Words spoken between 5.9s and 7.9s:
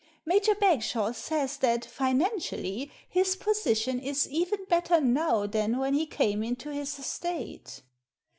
he came into his estate."